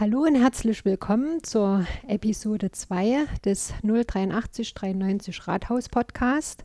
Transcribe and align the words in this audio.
Hallo 0.00 0.22
und 0.22 0.34
herzlich 0.34 0.86
willkommen 0.86 1.44
zur 1.44 1.84
Episode 2.08 2.70
2 2.70 3.26
des 3.44 3.74
083 3.82 4.72
93 4.72 5.46
Rathaus 5.46 5.90
Podcast. 5.90 6.64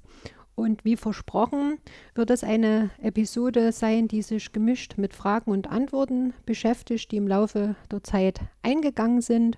Und 0.56 0.86
wie 0.86 0.96
versprochen 0.96 1.80
wird 2.14 2.30
es 2.30 2.46
eine 2.46 2.92
Episode 3.02 3.74
sein, 3.74 4.08
die 4.08 4.22
sich 4.22 4.54
gemischt 4.54 4.94
mit 4.96 5.14
Fragen 5.14 5.52
und 5.52 5.70
Antworten 5.70 6.34
beschäftigt, 6.46 7.12
die 7.12 7.18
im 7.18 7.28
Laufe 7.28 7.76
der 7.92 8.06
Zeit 8.06 8.40
eingegangen 8.64 9.20
sind. 9.20 9.58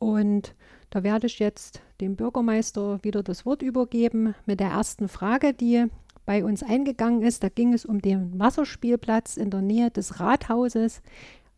Und 0.00 0.56
da 0.90 1.04
werde 1.04 1.28
ich 1.28 1.38
jetzt 1.38 1.82
dem 2.00 2.16
Bürgermeister 2.16 2.98
wieder 3.04 3.22
das 3.22 3.46
Wort 3.46 3.62
übergeben 3.62 4.34
mit 4.44 4.58
der 4.58 4.70
ersten 4.70 5.06
Frage, 5.06 5.54
die 5.54 5.86
bei 6.26 6.44
uns 6.44 6.64
eingegangen 6.64 7.22
ist. 7.22 7.44
Da 7.44 7.48
ging 7.48 7.74
es 7.74 7.84
um 7.84 8.02
den 8.02 8.36
Wasserspielplatz 8.40 9.36
in 9.36 9.50
der 9.50 9.62
Nähe 9.62 9.92
des 9.92 10.18
Rathauses. 10.18 11.00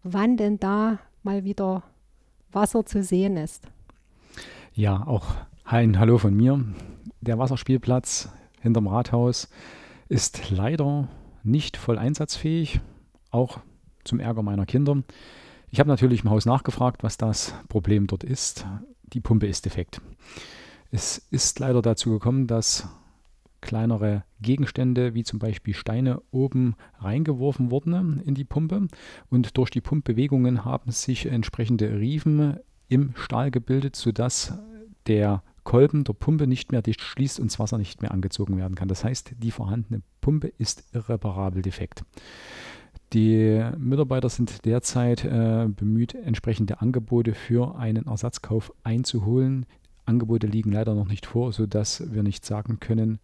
Wann 0.02 0.36
denn 0.36 0.60
da 0.60 0.98
mal 1.26 1.44
wieder 1.44 1.82
Wasser 2.52 2.86
zu 2.86 3.02
sehen 3.02 3.36
ist? 3.36 3.66
Ja, 4.72 5.04
auch 5.06 5.26
ein 5.64 5.98
Hallo 5.98 6.18
von 6.18 6.32
mir. 6.32 6.64
Der 7.20 7.36
Wasserspielplatz 7.36 8.28
hinterm 8.60 8.86
Rathaus 8.86 9.48
ist 10.08 10.50
leider 10.50 11.08
nicht 11.42 11.76
voll 11.76 11.98
einsatzfähig, 11.98 12.80
auch 13.32 13.58
zum 14.04 14.20
Ärger 14.20 14.44
meiner 14.44 14.66
Kinder. 14.66 15.02
Ich 15.68 15.80
habe 15.80 15.90
natürlich 15.90 16.22
im 16.22 16.30
Haus 16.30 16.46
nachgefragt, 16.46 17.02
was 17.02 17.16
das 17.18 17.54
Problem 17.68 18.06
dort 18.06 18.22
ist. 18.22 18.64
Die 19.02 19.20
Pumpe 19.20 19.48
ist 19.48 19.64
defekt. 19.64 20.00
Es 20.92 21.18
ist 21.18 21.58
leider 21.58 21.82
dazu 21.82 22.10
gekommen, 22.10 22.46
dass 22.46 22.88
kleinere 23.66 24.22
Gegenstände 24.40 25.14
wie 25.14 25.24
zum 25.24 25.38
Beispiel 25.40 25.74
Steine 25.74 26.22
oben 26.30 26.76
reingeworfen 26.98 27.70
wurden 27.70 28.20
in 28.20 28.34
die 28.34 28.44
Pumpe 28.44 28.86
und 29.28 29.58
durch 29.58 29.70
die 29.70 29.80
Pumpbewegungen 29.80 30.64
haben 30.64 30.92
sich 30.92 31.26
entsprechende 31.26 31.98
Riefen 31.98 32.58
im 32.88 33.12
Stahl 33.16 33.50
gebildet, 33.50 33.96
sodass 33.96 34.56
der 35.08 35.42
Kolben 35.64 36.04
der 36.04 36.12
Pumpe 36.12 36.46
nicht 36.46 36.70
mehr 36.70 36.80
dicht 36.80 37.00
schließt 37.00 37.40
und 37.40 37.50
das 37.50 37.58
Wasser 37.58 37.76
nicht 37.76 38.00
mehr 38.00 38.12
angezogen 38.12 38.56
werden 38.56 38.76
kann. 38.76 38.86
Das 38.86 39.02
heißt, 39.02 39.32
die 39.36 39.50
vorhandene 39.50 40.02
Pumpe 40.20 40.46
ist 40.58 40.84
irreparabel 40.94 41.60
defekt. 41.60 42.04
Die 43.12 43.64
Mitarbeiter 43.76 44.28
sind 44.28 44.64
derzeit 44.64 45.24
äh, 45.24 45.66
bemüht, 45.68 46.14
entsprechende 46.14 46.80
Angebote 46.80 47.34
für 47.34 47.76
einen 47.76 48.06
Ersatzkauf 48.06 48.72
einzuholen. 48.84 49.66
Angebote 50.04 50.46
liegen 50.46 50.70
leider 50.70 50.94
noch 50.94 51.08
nicht 51.08 51.26
vor, 51.26 51.52
sodass 51.52 52.12
wir 52.12 52.22
nicht 52.22 52.44
sagen 52.44 52.78
können, 52.78 53.18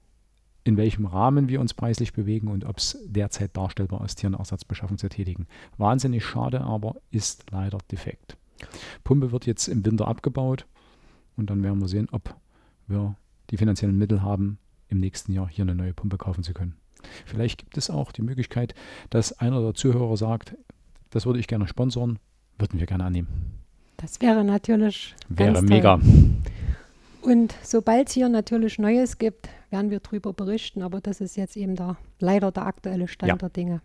in 0.65 0.77
welchem 0.77 1.07
Rahmen 1.07 1.49
wir 1.49 1.61
uns 1.61 1.75
preislich 1.75 2.13
bewegen 2.13 2.49
und 2.49 2.65
ob 2.65 2.79
es 2.79 2.99
derzeit 3.05 3.57
darstellbar 3.57 4.05
ist, 4.05 4.21
hier 4.21 4.29
eine 4.29 4.39
Ersatzbeschaffung 4.39 4.99
zu 4.99 5.09
tätigen. 5.09 5.47
Wahnsinnig 5.77 6.25
schade, 6.25 6.61
aber 6.61 6.97
ist 7.11 7.51
leider 7.51 7.79
defekt. 7.91 8.37
Pumpe 9.03 9.33
wird 9.33 9.47
jetzt 9.47 9.69
im 9.69 9.85
Winter 9.85 10.07
abgebaut 10.07 10.67
und 11.37 11.51
dann 11.51 11.63
werden 11.63 11.81
wir 11.81 11.89
sehen, 11.89 12.09
ob 12.13 12.37
wir 12.87 13.17
die 13.51 13.57
finanziellen 13.57 13.99
Mittel 13.99 14.23
haben, 14.23 14.59
im 14.89 15.01
nächsten 15.01 15.33
Jahr 15.33 15.49
hier 15.49 15.65
eine 15.65 15.75
neue 15.75 15.95
Pumpe 15.95 16.19
kaufen 16.19 16.45
zu 16.45 16.53
können. 16.53 16.77
Vielleicht 17.27 17.59
gibt 17.59 17.77
es 17.77 17.91
auch 17.91 18.13
die 18.13 18.23
Möglichkeit, 18.23 18.75
dass 19.11 19.33
einer 19.33 19.61
der 19.61 19.75
Zuhörer 19.75 20.17
sagt, 20.17 20.57
das 21.11 21.27
würde 21.27 21.41
ich 21.41 21.49
gerne 21.49 21.67
sponsern, 21.67 22.19
würden 22.59 22.79
wir 22.79 22.87
gerne 22.87 23.05
annehmen. 23.05 23.29
Das 23.97 24.21
wäre 24.21 24.45
natürlich. 24.45 25.15
Wäre 25.29 25.63
mega. 25.63 25.99
Und 27.23 27.55
sobald 27.63 28.09
es 28.09 28.15
hier 28.15 28.29
natürlich 28.29 28.79
Neues 28.79 29.17
gibt, 29.17 29.49
werden 29.71 29.91
wir 29.91 30.01
darüber 30.01 30.33
berichten, 30.33 30.83
aber 30.83 31.01
das 31.01 31.21
ist 31.21 31.37
jetzt 31.37 31.57
eben 31.57 31.77
der, 31.77 31.97
leider 32.19 32.51
der 32.51 32.67
aktuelle 32.67 33.07
Stand 33.07 33.31
ja. 33.31 33.37
der 33.37 33.49
Dinge. 33.49 33.81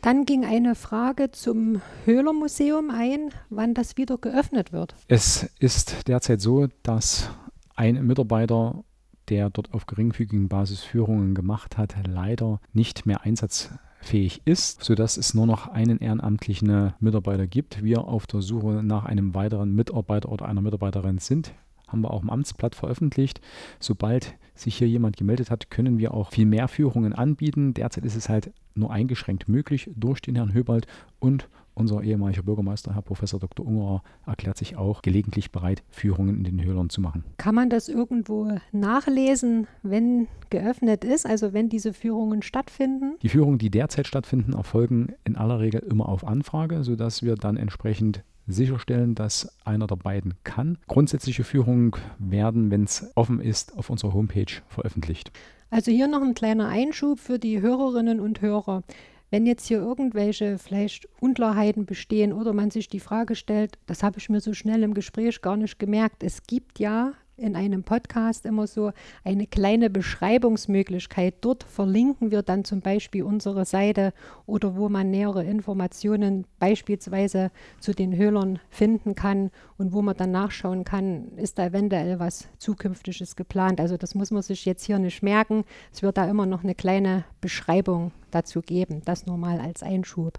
Dann 0.00 0.24
ging 0.24 0.46
eine 0.46 0.74
Frage 0.74 1.30
zum 1.30 1.82
Höhler 2.06 2.32
Museum 2.32 2.90
ein, 2.90 3.30
wann 3.50 3.74
das 3.74 3.98
wieder 3.98 4.16
geöffnet 4.16 4.72
wird. 4.72 4.94
Es 5.08 5.50
ist 5.58 6.08
derzeit 6.08 6.40
so, 6.40 6.68
dass 6.82 7.28
ein 7.76 8.06
Mitarbeiter, 8.06 8.82
der 9.28 9.50
dort 9.50 9.74
auf 9.74 9.84
geringfügigen 9.84 10.48
Basis 10.48 10.80
Führungen 10.80 11.34
gemacht 11.34 11.76
hat, 11.76 11.94
leider 12.08 12.60
nicht 12.72 13.04
mehr 13.04 13.20
einsatzfähig 13.20 14.40
ist, 14.46 14.82
sodass 14.82 15.18
es 15.18 15.34
nur 15.34 15.46
noch 15.46 15.68
einen 15.68 15.98
ehrenamtlichen 15.98 16.94
Mitarbeiter 17.00 17.46
gibt. 17.46 17.84
Wir 17.84 18.04
auf 18.04 18.26
der 18.26 18.40
Suche 18.40 18.82
nach 18.82 19.04
einem 19.04 19.34
weiteren 19.34 19.74
Mitarbeiter 19.74 20.30
oder 20.30 20.46
einer 20.46 20.62
Mitarbeiterin 20.62 21.18
sind 21.18 21.52
haben 21.90 22.02
wir 22.02 22.10
auch 22.12 22.22
im 22.22 22.30
Amtsblatt 22.30 22.74
veröffentlicht. 22.74 23.40
Sobald 23.78 24.34
sich 24.54 24.76
hier 24.76 24.88
jemand 24.88 25.16
gemeldet 25.16 25.50
hat, 25.50 25.70
können 25.70 25.98
wir 25.98 26.14
auch 26.14 26.30
viel 26.30 26.46
mehr 26.46 26.68
Führungen 26.68 27.12
anbieten. 27.12 27.74
Derzeit 27.74 28.04
ist 28.04 28.16
es 28.16 28.28
halt 28.28 28.52
nur 28.74 28.92
eingeschränkt 28.92 29.48
möglich 29.48 29.90
durch 29.94 30.20
den 30.20 30.36
Herrn 30.36 30.52
Höbald 30.52 30.86
und 31.18 31.48
unser 31.74 32.02
ehemaliger 32.02 32.42
Bürgermeister, 32.42 32.94
Herr 32.94 33.02
Professor 33.02 33.40
Dr. 33.40 33.66
Ungerer, 33.66 34.02
erklärt 34.26 34.58
sich 34.58 34.76
auch 34.76 35.02
gelegentlich 35.02 35.50
bereit, 35.50 35.82
Führungen 35.88 36.36
in 36.36 36.44
den 36.44 36.62
Höhlern 36.62 36.90
zu 36.90 37.00
machen. 37.00 37.24
Kann 37.38 37.54
man 37.54 37.70
das 37.70 37.88
irgendwo 37.88 38.58
nachlesen, 38.72 39.66
wenn 39.82 40.28
geöffnet 40.50 41.04
ist, 41.04 41.26
also 41.26 41.52
wenn 41.52 41.68
diese 41.68 41.94
Führungen 41.94 42.42
stattfinden? 42.42 43.14
Die 43.22 43.28
Führungen, 43.28 43.58
die 43.58 43.70
derzeit 43.70 44.06
stattfinden, 44.06 44.52
erfolgen 44.52 45.14
in 45.24 45.36
aller 45.36 45.60
Regel 45.60 45.80
immer 45.80 46.08
auf 46.08 46.26
Anfrage, 46.26 46.84
sodass 46.84 47.22
wir 47.22 47.36
dann 47.36 47.56
entsprechend 47.56 48.24
sicherstellen, 48.52 49.14
dass 49.14 49.56
einer 49.64 49.86
der 49.86 49.96
beiden 49.96 50.34
kann. 50.44 50.78
Grundsätzliche 50.88 51.44
Führungen 51.44 51.92
werden, 52.18 52.70
wenn 52.70 52.84
es 52.84 53.10
offen 53.14 53.40
ist, 53.40 53.76
auf 53.76 53.90
unserer 53.90 54.12
Homepage 54.12 54.52
veröffentlicht. 54.68 55.32
Also 55.70 55.90
hier 55.90 56.08
noch 56.08 56.22
ein 56.22 56.34
kleiner 56.34 56.68
Einschub 56.68 57.20
für 57.20 57.38
die 57.38 57.60
Hörerinnen 57.60 58.20
und 58.20 58.40
Hörer. 58.40 58.82
Wenn 59.30 59.46
jetzt 59.46 59.66
hier 59.66 59.78
irgendwelche 59.78 60.58
vielleicht 60.58 61.08
Unklarheiten 61.20 61.86
bestehen 61.86 62.32
oder 62.32 62.52
man 62.52 62.72
sich 62.72 62.88
die 62.88 62.98
Frage 62.98 63.36
stellt, 63.36 63.78
das 63.86 64.02
habe 64.02 64.18
ich 64.18 64.28
mir 64.28 64.40
so 64.40 64.52
schnell 64.54 64.82
im 64.82 64.94
Gespräch 64.94 65.40
gar 65.40 65.56
nicht 65.56 65.78
gemerkt, 65.78 66.24
es 66.24 66.42
gibt 66.42 66.80
ja 66.80 67.12
in 67.40 67.56
einem 67.56 67.82
Podcast 67.82 68.46
immer 68.46 68.66
so 68.66 68.92
eine 69.24 69.46
kleine 69.46 69.90
Beschreibungsmöglichkeit. 69.90 71.34
Dort 71.40 71.64
verlinken 71.64 72.30
wir 72.30 72.42
dann 72.42 72.64
zum 72.64 72.80
Beispiel 72.80 73.22
unsere 73.22 73.64
Seite 73.64 74.12
oder 74.46 74.76
wo 74.76 74.88
man 74.88 75.10
nähere 75.10 75.44
Informationen 75.44 76.44
beispielsweise 76.58 77.50
zu 77.80 77.92
den 77.92 78.16
Höhlern 78.16 78.58
finden 78.68 79.14
kann 79.14 79.50
und 79.78 79.92
wo 79.92 80.02
man 80.02 80.16
dann 80.16 80.30
nachschauen 80.30 80.84
kann, 80.84 81.28
ist 81.36 81.58
da 81.58 81.66
eventuell 81.66 82.18
was 82.18 82.48
Zukünftiges 82.58 83.36
geplant. 83.36 83.80
Also 83.80 83.96
das 83.96 84.14
muss 84.14 84.30
man 84.30 84.42
sich 84.42 84.64
jetzt 84.64 84.84
hier 84.84 84.98
nicht 84.98 85.22
merken. 85.22 85.64
Es 85.92 86.02
wird 86.02 86.18
da 86.18 86.28
immer 86.28 86.46
noch 86.46 86.62
eine 86.62 86.74
kleine 86.74 87.24
Beschreibung 87.40 88.12
dazu 88.30 88.60
geben. 88.60 89.02
Das 89.04 89.26
nur 89.26 89.38
mal 89.38 89.60
als 89.60 89.82
Einschub. 89.82 90.38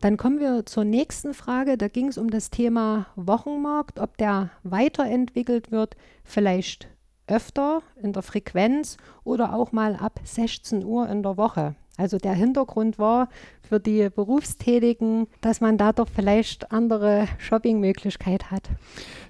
Dann 0.00 0.16
kommen 0.16 0.40
wir 0.40 0.64
zur 0.64 0.84
nächsten 0.84 1.34
Frage. 1.34 1.76
Da 1.76 1.88
ging 1.88 2.08
es 2.08 2.16
um 2.16 2.30
das 2.30 2.50
Thema 2.50 3.06
Wochenmarkt, 3.16 4.00
ob 4.00 4.16
der 4.16 4.50
weiterentwickelt 4.62 5.70
wird, 5.70 5.96
vielleicht 6.24 6.88
öfter 7.26 7.82
in 8.02 8.12
der 8.12 8.22
Frequenz 8.22 8.96
oder 9.24 9.54
auch 9.54 9.72
mal 9.72 9.96
ab 9.96 10.20
16 10.24 10.84
Uhr 10.84 11.08
in 11.08 11.22
der 11.22 11.36
Woche. 11.36 11.76
Also 12.00 12.16
der 12.16 12.32
Hintergrund 12.32 12.98
war 12.98 13.28
für 13.60 13.78
die 13.78 14.08
Berufstätigen, 14.08 15.26
dass 15.42 15.60
man 15.60 15.76
da 15.76 15.92
doch 15.92 16.08
vielleicht 16.08 16.72
andere 16.72 17.28
Shoppingmöglichkeit 17.36 18.50
hat. 18.50 18.70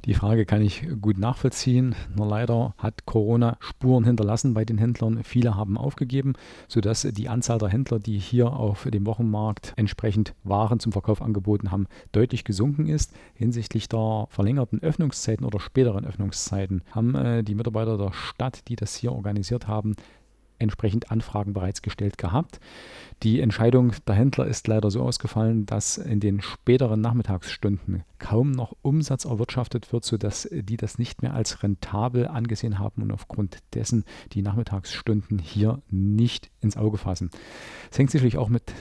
Die 0.05 0.15
Frage 0.15 0.47
kann 0.47 0.63
ich 0.63 0.87
gut 1.01 1.19
nachvollziehen. 1.19 1.97
Nur 2.17 2.29
leider 2.29 2.75
hat 2.79 3.07
Corona 3.07 3.57
Spuren 3.59 4.05
hinterlassen 4.05 4.55
bei 4.55 4.65
den 4.65 4.79
Händlern. 4.79 5.25
Viele 5.25 5.57
haben 5.57 5.77
aufgegeben, 5.77 6.35
sodass 6.69 7.03
die 7.03 7.29
Anzahl 7.29 7.59
der 7.59 7.71
Händler, 7.71 7.99
die 7.99 8.19
hier 8.19 8.53
auf 8.53 8.85
dem 8.85 9.05
Wochenmarkt 9.05 9.73
entsprechend 9.75 10.35
Waren 10.45 10.79
zum 10.79 10.93
Verkauf 10.93 11.21
angeboten 11.21 11.73
haben, 11.73 11.89
deutlich 12.13 12.45
gesunken 12.45 12.87
ist. 12.87 13.13
Hinsichtlich 13.35 13.89
der 13.89 14.27
verlängerten 14.31 14.81
Öffnungszeiten 14.81 15.45
oder 15.45 15.59
späteren 15.59 16.07
Öffnungszeiten 16.07 16.83
haben 16.93 17.17
äh, 17.17 17.43
die 17.43 17.57
Mitarbeiter 17.57 17.99
der 17.99 18.13
Stadt, 18.13 18.69
die 18.69 18.77
das 18.77 18.95
hier 18.95 19.13
organisiert 19.13 19.67
haben, 19.67 19.97
entsprechend 20.61 21.11
Anfragen 21.11 21.53
bereits 21.53 21.83
gestellt 21.83 22.19
gehabt. 22.19 22.61
Die 23.23 23.41
Entscheidung 23.41 23.93
der 24.07 24.15
Händler 24.15 24.47
ist 24.47 24.67
leider 24.67 24.91
so 24.91 25.03
ausgefallen, 25.03 25.67
dass 25.67 25.99
in 25.99 26.21
den 26.21 26.41
späteren 26.41 27.01
Nachmittagsstunden 27.01 28.05
kaum 28.19 28.51
noch 28.53 28.75
Umsatz 28.83 29.25
erwirtschaftet 29.25 29.93
wird, 29.93 30.05
sodass 30.05 30.49
die 30.51 30.77
das 30.77 30.99
nicht 30.99 31.23
mehr 31.23 31.35
als 31.35 31.63
rentabel 31.63 32.27
angesehen 32.29 32.79
haben 32.79 33.03
und 33.03 33.13
aufgrund 33.13 33.59
dessen 33.75 34.05
die 34.33 34.43
Nachmittagsstunden 34.43 35.39
hier 35.39 35.83
nicht 35.91 36.51
ins 36.61 36.77
Auge 36.77 36.99
fassen. 36.99 37.31
Es 37.91 37.99
hängt 37.99 38.11
sicherlich 38.11 38.39
auch 38.39 38.49
mit 38.49 38.73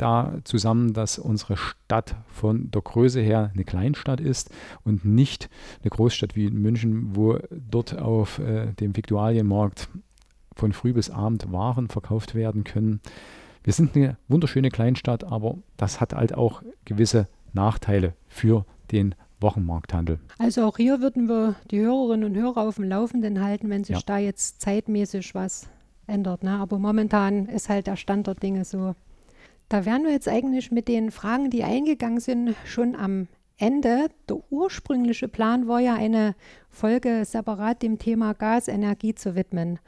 da 0.00 0.38
zusammen, 0.44 0.94
dass 0.94 1.18
unsere 1.18 1.56
Stadt 1.56 2.16
von 2.28 2.70
der 2.70 2.80
Größe 2.82 3.20
her 3.20 3.50
eine 3.54 3.64
Kleinstadt 3.64 4.20
ist 4.20 4.50
und 4.82 5.04
nicht 5.04 5.50
eine 5.82 5.90
Großstadt 5.90 6.36
wie 6.36 6.50
München, 6.50 7.14
wo 7.14 7.38
dort 7.50 7.98
auf 7.98 8.38
äh, 8.38 8.72
dem 8.74 8.96
Viktualienmarkt 8.96 9.88
von 10.54 10.72
früh 10.72 10.92
bis 10.92 11.10
abend 11.10 11.52
Waren 11.52 11.88
verkauft 11.88 12.34
werden 12.34 12.64
können. 12.64 13.00
Wir 13.62 13.72
sind 13.72 13.94
eine 13.94 14.16
wunderschöne 14.28 14.70
Kleinstadt, 14.70 15.24
aber 15.24 15.58
das 15.76 16.00
hat 16.00 16.14
halt 16.14 16.34
auch 16.34 16.62
gewisse 16.84 17.28
Nachteile 17.52 18.14
für 18.28 18.64
den 18.90 19.14
Wochenmarkthandel. 19.40 20.18
Also 20.38 20.64
auch 20.64 20.76
hier 20.76 21.00
würden 21.00 21.28
wir 21.28 21.54
die 21.70 21.80
Hörerinnen 21.80 22.30
und 22.30 22.40
Hörer 22.40 22.68
auf 22.68 22.76
dem 22.76 22.84
Laufenden 22.84 23.42
halten, 23.42 23.70
wenn 23.70 23.84
sich 23.84 23.96
ja. 23.96 24.02
da 24.04 24.18
jetzt 24.18 24.60
zeitmäßig 24.60 25.34
was 25.34 25.68
ändert. 26.06 26.42
Ne? 26.42 26.52
Aber 26.52 26.78
momentan 26.78 27.46
ist 27.46 27.68
halt 27.68 27.86
der 27.86 27.96
Stand 27.96 28.26
der 28.26 28.34
Dinge 28.34 28.64
so. 28.64 28.94
Da 29.68 29.84
wären 29.84 30.04
wir 30.04 30.10
jetzt 30.10 30.28
eigentlich 30.28 30.70
mit 30.70 30.88
den 30.88 31.10
Fragen, 31.10 31.50
die 31.50 31.64
eingegangen 31.64 32.20
sind, 32.20 32.54
schon 32.64 32.96
am 32.96 33.28
Ende. 33.56 34.08
Der 34.28 34.38
ursprüngliche 34.50 35.28
Plan 35.28 35.68
war 35.68 35.80
ja 35.80 35.94
eine 35.94 36.34
Folge 36.70 37.24
separat 37.24 37.82
dem 37.82 37.98
Thema 37.98 38.32
Gasenergie 38.32 39.14
zu 39.14 39.36
widmen. 39.36 39.78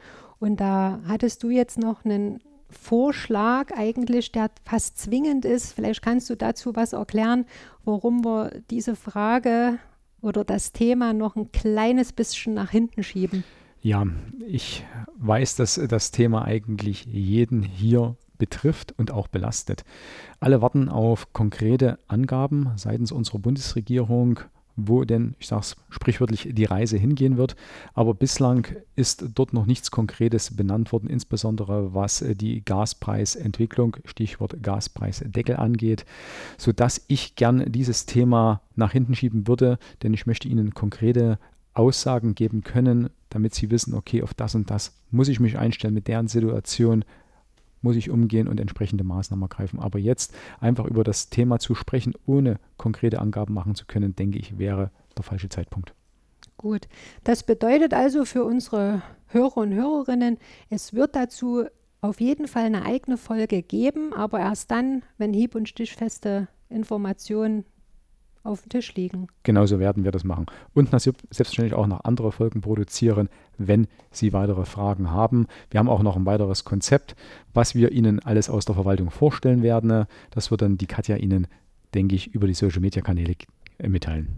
Und 0.42 0.56
da 0.56 0.98
hattest 1.06 1.44
du 1.44 1.50
jetzt 1.50 1.78
noch 1.78 2.04
einen 2.04 2.40
Vorschlag 2.68 3.70
eigentlich, 3.76 4.32
der 4.32 4.50
fast 4.64 4.98
zwingend 4.98 5.44
ist. 5.44 5.72
Vielleicht 5.72 6.02
kannst 6.02 6.28
du 6.30 6.36
dazu 6.36 6.74
was 6.74 6.94
erklären, 6.94 7.44
warum 7.84 8.24
wir 8.24 8.50
diese 8.68 8.96
Frage 8.96 9.78
oder 10.20 10.42
das 10.42 10.72
Thema 10.72 11.12
noch 11.12 11.36
ein 11.36 11.52
kleines 11.52 12.12
bisschen 12.12 12.54
nach 12.54 12.70
hinten 12.70 13.04
schieben. 13.04 13.44
Ja, 13.82 14.04
ich 14.44 14.84
weiß, 15.16 15.54
dass 15.54 15.80
das 15.88 16.10
Thema 16.10 16.44
eigentlich 16.44 17.04
jeden 17.04 17.62
hier 17.62 18.16
betrifft 18.36 18.98
und 18.98 19.12
auch 19.12 19.28
belastet. 19.28 19.84
Alle 20.40 20.60
warten 20.60 20.88
auf 20.88 21.32
konkrete 21.32 22.00
Angaben 22.08 22.72
seitens 22.74 23.12
unserer 23.12 23.38
Bundesregierung, 23.38 24.40
wo 24.76 25.04
denn, 25.04 25.34
ich 25.38 25.46
sage 25.46 25.60
es 25.62 25.76
sprichwörtlich, 25.90 26.48
die 26.52 26.64
Reise 26.64 26.96
hingehen 26.96 27.36
wird. 27.36 27.56
Aber 27.94 28.14
bislang 28.14 28.66
ist 28.96 29.24
dort 29.34 29.52
noch 29.52 29.66
nichts 29.66 29.90
Konkretes 29.90 30.56
benannt 30.56 30.92
worden, 30.92 31.08
insbesondere 31.08 31.94
was 31.94 32.22
äh, 32.22 32.34
die 32.34 32.64
Gaspreisentwicklung, 32.64 33.96
Stichwort 34.04 34.62
Gaspreisdeckel 34.62 35.56
angeht, 35.56 36.04
sodass 36.58 37.04
ich 37.08 37.36
gern 37.36 37.70
dieses 37.70 38.06
Thema 38.06 38.62
nach 38.74 38.92
hinten 38.92 39.14
schieben 39.14 39.46
würde, 39.46 39.78
denn 40.02 40.14
ich 40.14 40.26
möchte 40.26 40.48
Ihnen 40.48 40.74
konkrete 40.74 41.38
Aussagen 41.74 42.34
geben 42.34 42.62
können, 42.62 43.10
damit 43.30 43.54
Sie 43.54 43.70
wissen, 43.70 43.94
okay, 43.94 44.22
auf 44.22 44.34
das 44.34 44.54
und 44.54 44.70
das 44.70 44.92
muss 45.10 45.28
ich 45.28 45.40
mich 45.40 45.58
einstellen, 45.58 45.94
mit 45.94 46.08
deren 46.08 46.28
Situation 46.28 47.04
muss 47.82 47.96
ich 47.96 48.10
umgehen 48.10 48.48
und 48.48 48.60
entsprechende 48.60 49.04
Maßnahmen 49.04 49.42
ergreifen. 49.42 49.80
Aber 49.80 49.98
jetzt 49.98 50.34
einfach 50.60 50.86
über 50.86 51.04
das 51.04 51.28
Thema 51.30 51.58
zu 51.58 51.74
sprechen, 51.74 52.14
ohne 52.26 52.58
konkrete 52.76 53.20
Angaben 53.20 53.54
machen 53.54 53.74
zu 53.74 53.86
können, 53.86 54.16
denke 54.16 54.38
ich, 54.38 54.58
wäre 54.58 54.90
der 55.16 55.24
falsche 55.24 55.48
Zeitpunkt. 55.48 55.94
Gut, 56.56 56.88
das 57.24 57.42
bedeutet 57.42 57.92
also 57.92 58.24
für 58.24 58.44
unsere 58.44 59.02
Hörer 59.26 59.58
und 59.58 59.72
Hörerinnen, 59.72 60.38
es 60.70 60.92
wird 60.92 61.16
dazu 61.16 61.64
auf 62.00 62.20
jeden 62.20 62.48
Fall 62.48 62.64
eine 62.64 62.84
eigene 62.84 63.16
Folge 63.16 63.62
geben, 63.62 64.12
aber 64.12 64.40
erst 64.40 64.70
dann, 64.70 65.02
wenn 65.18 65.32
hieb- 65.32 65.54
und 65.54 65.68
stichfeste 65.68 66.48
Informationen 66.68 67.64
auf 68.44 68.62
dem 68.62 68.70
Tisch 68.70 68.94
liegen. 68.94 69.28
Genauso 69.42 69.78
werden 69.78 70.04
wir 70.04 70.10
das 70.10 70.24
machen. 70.24 70.46
Und 70.74 70.90
selbstverständlich 70.90 71.74
auch 71.74 71.86
noch 71.86 72.04
andere 72.04 72.32
Folgen 72.32 72.60
produzieren, 72.60 73.28
wenn 73.58 73.86
Sie 74.10 74.32
weitere 74.32 74.64
Fragen 74.64 75.10
haben. 75.10 75.46
Wir 75.70 75.78
haben 75.78 75.88
auch 75.88 76.02
noch 76.02 76.16
ein 76.16 76.26
weiteres 76.26 76.64
Konzept, 76.64 77.14
was 77.54 77.74
wir 77.74 77.92
Ihnen 77.92 78.20
alles 78.20 78.50
aus 78.50 78.64
der 78.64 78.74
Verwaltung 78.74 79.10
vorstellen 79.10 79.62
werden. 79.62 80.06
Das 80.30 80.50
wird 80.50 80.62
dann 80.62 80.78
die 80.78 80.86
Katja 80.86 81.16
Ihnen, 81.16 81.46
denke 81.94 82.14
ich, 82.16 82.34
über 82.34 82.46
die 82.46 82.54
Social-Media-Kanäle 82.54 83.34
äh, 83.78 83.88
mitteilen. 83.88 84.28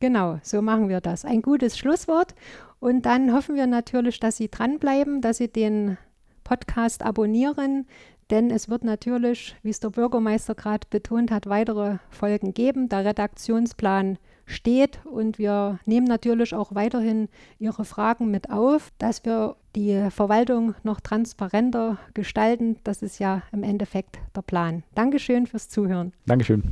Genau, 0.00 0.40
so 0.42 0.62
machen 0.62 0.88
wir 0.88 1.00
das. 1.00 1.24
Ein 1.24 1.42
gutes 1.42 1.78
Schlusswort. 1.78 2.34
Und 2.80 3.06
dann 3.06 3.32
hoffen 3.32 3.54
wir 3.54 3.68
natürlich, 3.68 4.18
dass 4.18 4.36
Sie 4.36 4.50
dranbleiben, 4.50 5.20
dass 5.20 5.36
Sie 5.36 5.46
den 5.48 5.96
Podcast 6.42 7.04
abonnieren, 7.04 7.86
denn 8.30 8.50
es 8.50 8.68
wird 8.68 8.84
natürlich, 8.84 9.56
wie 9.62 9.70
es 9.70 9.80
der 9.80 9.90
Bürgermeister 9.90 10.54
gerade 10.54 10.86
betont 10.88 11.30
hat, 11.30 11.46
weitere 11.46 11.98
Folgen 12.10 12.54
geben. 12.54 12.88
Der 12.88 13.04
Redaktionsplan 13.04 14.18
steht 14.46 15.00
und 15.04 15.38
wir 15.38 15.78
nehmen 15.86 16.06
natürlich 16.06 16.54
auch 16.54 16.74
weiterhin 16.74 17.28
Ihre 17.58 17.84
Fragen 17.84 18.30
mit 18.30 18.50
auf, 18.50 18.90
dass 18.98 19.24
wir 19.24 19.56
die 19.74 20.08
Verwaltung 20.10 20.74
noch 20.82 21.00
transparenter 21.00 21.98
gestalten. 22.14 22.76
Das 22.84 23.02
ist 23.02 23.18
ja 23.18 23.42
im 23.52 23.62
Endeffekt 23.62 24.18
der 24.36 24.42
Plan. 24.42 24.82
Dankeschön 24.94 25.46
fürs 25.46 25.68
Zuhören. 25.68 26.12
Dankeschön. 26.26 26.62